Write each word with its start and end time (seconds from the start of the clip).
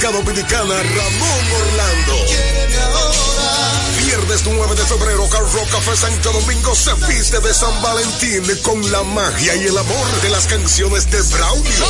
República 0.00 0.10
Dominicana, 0.12 0.74
Ramón 0.82 1.44
Orlando. 1.60 2.14
Viernes 3.98 4.42
9 4.46 4.74
de 4.74 4.86
febrero, 4.86 5.28
Car 5.28 5.42
Rock 5.42 5.70
Café 5.70 5.96
Santo 5.96 6.32
Domingo 6.32 6.74
se 6.74 6.94
viste 7.06 7.38
de 7.40 7.52
San 7.52 7.82
Valentín 7.82 8.42
con 8.62 8.90
la 8.90 9.02
magia 9.02 9.54
y 9.56 9.66
el 9.66 9.76
amor 9.76 10.20
de 10.22 10.30
las 10.30 10.46
canciones 10.46 11.10
de 11.10 11.20
Braulio. 11.20 11.84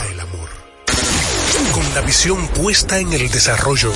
Con 1.74 1.94
la 1.96 2.02
visión 2.02 2.48
puesta 2.50 3.00
en 3.00 3.14
el 3.14 3.30
desarrollo, 3.30 3.92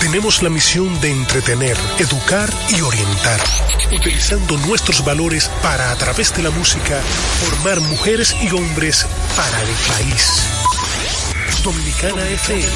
tenemos 0.00 0.42
la 0.42 0.50
misión 0.50 1.00
de 1.00 1.10
entretener, 1.10 1.76
educar 1.98 2.52
y 2.70 2.80
orientar, 2.80 3.40
utilizando 3.92 4.56
nuestros 4.58 5.04
valores 5.04 5.50
para, 5.62 5.90
a 5.90 5.96
través 5.96 6.34
de 6.34 6.42
la 6.42 6.50
música, 6.50 7.00
formar 7.40 7.80
mujeres 7.80 8.34
y 8.42 8.50
hombres 8.50 9.06
para 9.36 9.62
el 9.62 9.68
país. 9.68 10.56
Dominicana 11.62 12.28
FM, 12.28 12.66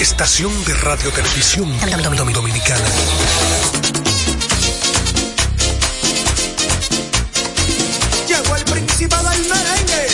estación 0.00 0.64
de 0.64 0.74
radio 0.74 1.10
televisión 1.10 1.70
dominicana. 2.32 2.84
Llegó 8.28 8.56
el 8.56 8.64
príncipe 8.64 9.16
del 9.16 9.48
merengue. 9.48 10.06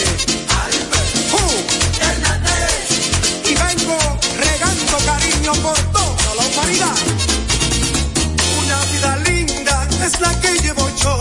Y 3.46 3.54
vengo 3.54 3.98
regando 4.38 4.98
cariño 5.06 5.52
por. 5.62 5.89
Una 8.62 8.78
vida 8.92 9.16
linda 9.28 9.88
es 10.04 10.20
la 10.20 10.40
que 10.40 10.58
llevo 10.60 10.90
yo. 11.02 11.19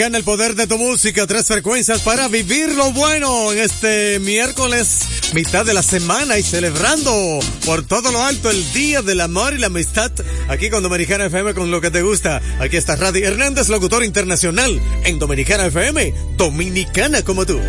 Dominicana, 0.00 0.16
el 0.16 0.24
poder 0.24 0.54
de 0.54 0.66
tu 0.66 0.78
música, 0.78 1.26
tres 1.26 1.44
frecuencias 1.44 2.00
para 2.00 2.26
vivir 2.28 2.74
lo 2.74 2.90
bueno 2.90 3.52
en 3.52 3.58
este 3.58 4.18
miércoles, 4.18 5.00
mitad 5.34 5.66
de 5.66 5.74
la 5.74 5.82
semana 5.82 6.38
y 6.38 6.42
celebrando 6.42 7.38
por 7.66 7.82
todo 7.82 8.10
lo 8.10 8.22
alto 8.22 8.48
el 8.48 8.72
Día 8.72 9.02
del 9.02 9.20
Amor 9.20 9.52
y 9.52 9.58
la 9.58 9.66
Amistad, 9.66 10.10
aquí 10.48 10.70
con 10.70 10.82
Dominicana 10.82 11.26
FM 11.26 11.52
con 11.52 11.70
lo 11.70 11.82
que 11.82 11.90
te 11.90 12.00
gusta. 12.00 12.40
Aquí 12.60 12.78
está 12.78 12.96
Radi 12.96 13.22
Hernández, 13.22 13.68
locutor 13.68 14.02
internacional 14.02 14.80
en 15.04 15.18
Dominicana 15.18 15.66
FM, 15.66 16.14
dominicana 16.38 17.22
como 17.22 17.44
tú. 17.44 17.60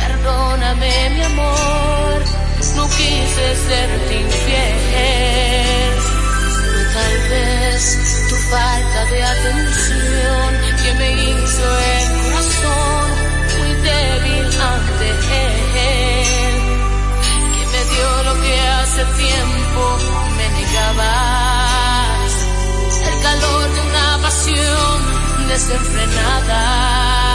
Perdóname, 0.00 1.10
mi 1.10 1.20
amor. 1.20 2.22
No 2.76 2.88
quise 2.88 3.56
serte 3.68 4.20
infiel. 4.20 5.77
Tal 6.98 7.16
vez 7.30 7.80
tu 8.28 8.36
falta 8.50 9.00
de 9.12 9.22
atención 9.22 10.48
que 10.82 10.90
me 10.94 11.10
hizo 11.30 11.66
el 11.94 12.06
corazón 12.22 13.06
muy 13.54 13.72
débil 13.88 14.46
ante 14.72 15.06
él. 15.46 16.56
Que 17.54 17.64
me 17.72 17.82
dio 17.92 18.08
lo 18.28 18.34
que 18.42 18.54
hace 18.76 19.02
tiempo 19.24 19.82
me 20.38 20.46
negabas 20.58 22.30
el 23.10 23.16
calor 23.22 23.64
de 23.74 23.80
una 23.90 24.06
pasión 24.20 24.98
desenfrenada. 25.46 27.27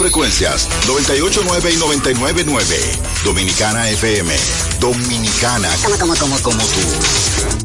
Frecuencias. 0.00 0.66
989 0.86 1.72
y 1.72 1.76
999. 1.76 2.98
Dominicana 3.22 3.90
FM. 3.90 4.34
Dominicana. 4.80 5.68
Como, 5.84 5.98
como, 5.98 6.16
como, 6.16 6.38
como 6.40 6.64
tú. 6.64 7.59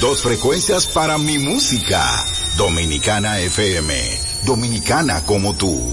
Dos 0.00 0.22
frecuencias 0.22 0.86
para 0.88 1.16
mi 1.16 1.38
música. 1.38 2.02
Dominicana 2.58 3.40
FM. 3.40 3.94
Dominicana 4.44 5.24
como 5.24 5.54
tú. 5.54 5.90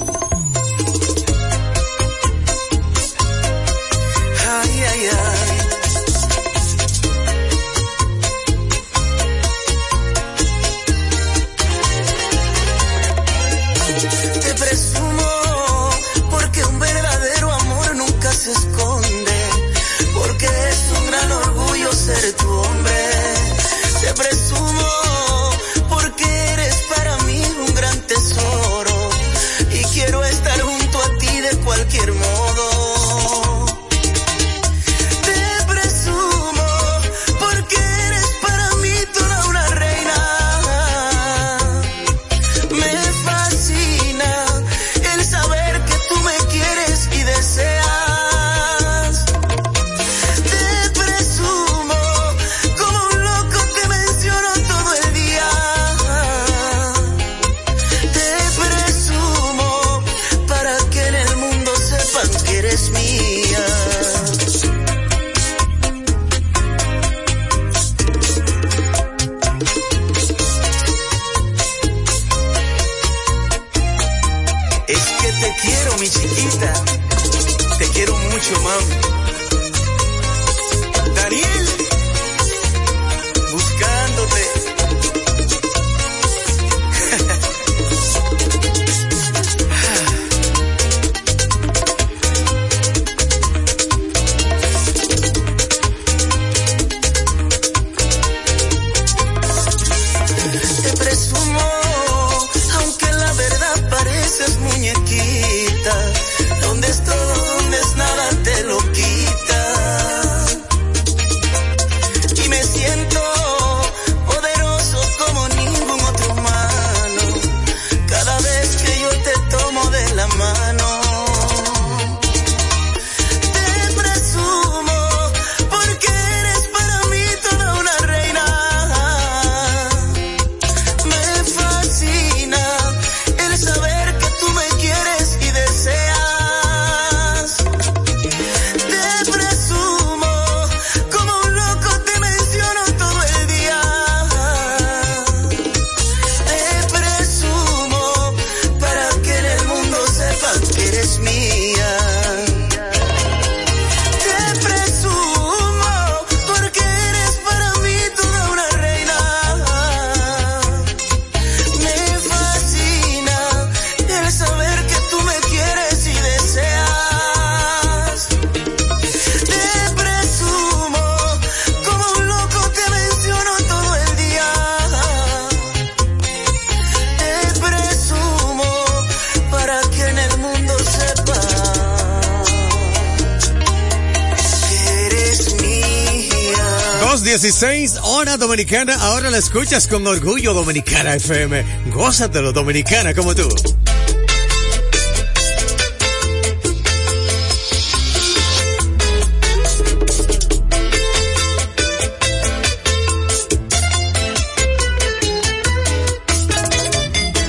16 187.23 187.99
hora 188.03 188.37
dominicana. 188.37 188.95
Ahora 188.95 189.29
la 189.29 189.37
escuchas 189.37 189.87
con 189.87 190.05
orgullo 190.05 190.53
dominicana 190.53 191.15
FM. 191.15 191.63
Gózatelo, 191.93 192.51
dominicana 192.51 193.13
como 193.13 193.33
tú. 193.33 193.47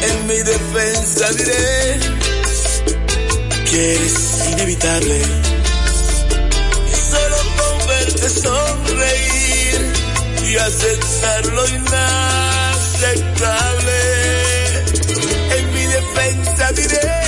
En 0.03 0.27
mi 0.27 0.39
defensa 0.39 1.33
diré 1.33 2.01
que 3.71 3.95
eres 3.95 4.49
inevitable 4.53 5.58
y 10.49 10.57
aceptar 10.57 11.47
lo 11.47 11.69
inaceptable. 11.69 11.99
En 15.59 15.73
mi 15.75 15.87
defensa 15.87 16.73
diré 16.73 17.28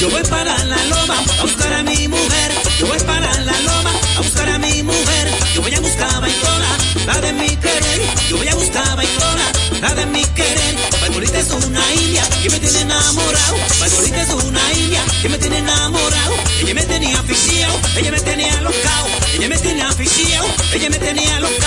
Yo 0.00 0.08
voy 0.08 0.22
para 0.22 0.56
la 0.64 0.84
loma 0.84 1.16
a 1.38 1.42
buscar 1.42 1.72
a 1.72 1.82
mi 1.82 2.06
mujer. 2.06 2.52
Yo 2.78 2.86
voy 2.86 2.98
para 3.00 3.34
la 3.40 3.60
loma 3.60 3.90
a 4.16 4.20
buscar 4.20 4.48
a 4.48 4.58
mi 4.58 4.82
mujer. 4.84 5.30
Yo 5.54 5.62
voy 5.62 5.74
a 5.74 5.80
buscar 5.80 6.14
a 6.14 6.20
Baitola, 6.20 6.68
la 7.06 7.20
de 7.20 7.32
mi 7.32 7.56
querer. 7.56 8.00
Yo 8.28 8.36
voy 8.36 8.48
a 8.48 8.54
buscar 8.54 8.88
a 8.88 8.94
Baitola, 8.94 9.52
la 9.80 9.94
de 9.94 10.06
mi 10.06 10.24
querer. 10.24 10.76
Baitolita 11.00 11.38
es 11.40 11.50
una 11.50 11.82
india 11.94 12.22
que 12.42 12.50
me 12.50 12.60
tiene 12.60 12.80
enamorado. 12.82 13.56
Baitolita 13.80 14.22
es 14.22 14.30
una 14.30 14.72
india 14.72 15.02
que 15.22 15.28
me 15.28 15.38
tiene 15.38 15.58
enamorado. 15.58 16.34
Ella 16.60 16.74
me 16.74 16.84
tenía 16.84 17.18
aficionado, 17.18 17.80
ella 17.96 18.12
me 18.12 18.20
tenía 18.20 18.60
locao. 18.60 19.06
Ella 19.34 19.48
me 19.48 19.58
tenía 19.58 19.88
aficionado, 19.88 20.48
ella 20.72 20.88
me 20.88 20.98
tenía 20.98 21.40
locao. 21.40 21.59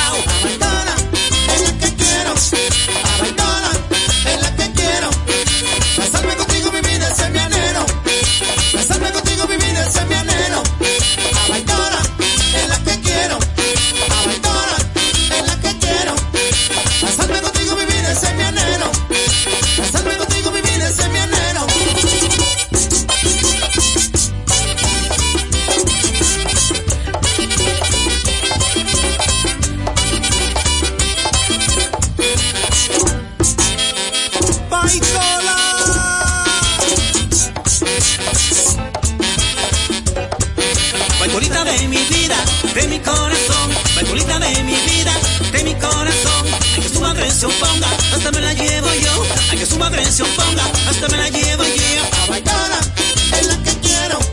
se 47.44 47.48
oponga, 47.48 47.88
hasta 48.16 48.32
me 48.32 48.40
la 48.40 48.54
llevo 48.54 48.88
yo. 48.94 49.24
A 49.52 49.56
que 49.58 49.66
su 49.66 49.78
madre 49.78 50.06
se 50.06 50.24
oponga, 50.24 50.64
hasta 50.88 51.10
me 51.10 51.18
la 51.18 51.28
llevo 51.28 51.64
yo. 51.64 52.24
A 52.24 52.28
bailar 52.28 52.72
es 53.38 53.48
la 53.48 53.58
que 53.64 53.80
quiero. 53.80 54.33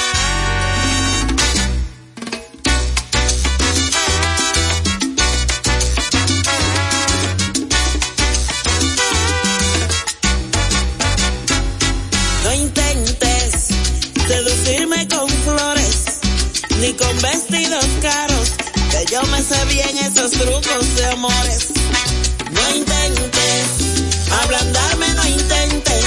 Yo 19.11 19.21
me 19.23 19.41
sé 19.41 19.65
bien 19.65 19.97
esos 19.97 20.31
trucos 20.31 20.95
de 20.95 21.05
amores. 21.07 21.67
No 22.49 22.75
intentes 22.77 23.65
ablandarme, 24.41 25.13
no 25.15 25.27
intentes. 25.27 26.00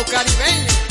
meu 0.00 0.04
caribenho. 0.06 0.89